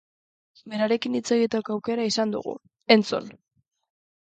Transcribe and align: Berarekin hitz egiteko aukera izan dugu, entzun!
Berarekin 0.71 1.17
hitz 1.19 1.23
egiteko 1.35 1.77
aukera 1.77 2.09
izan 2.13 2.35
dugu, 2.39 2.57
entzun! 2.99 3.31